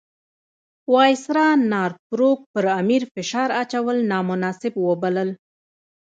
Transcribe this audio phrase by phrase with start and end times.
[0.93, 5.29] وایسرا نارت بروک پر امیر فشار اچول نامناسب وبلل.